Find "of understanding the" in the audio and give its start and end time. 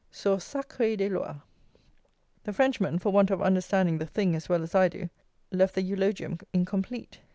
3.29-4.07